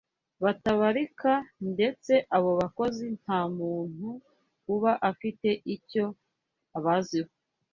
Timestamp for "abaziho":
6.77-7.31